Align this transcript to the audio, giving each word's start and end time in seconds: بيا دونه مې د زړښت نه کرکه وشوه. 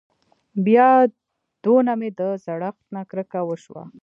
بيا 0.65 0.89
دونه 1.63 1.93
مې 1.99 2.09
د 2.19 2.21
زړښت 2.45 2.81
نه 2.95 3.01
کرکه 3.09 3.39
وشوه. 3.45 3.83